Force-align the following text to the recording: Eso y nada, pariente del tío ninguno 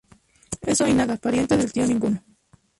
Eso 0.61 0.87
y 0.87 0.95
nada, 0.95 1.15
pariente 1.17 1.55
del 1.55 1.71
tío 1.71 1.85
ninguno 1.85 2.23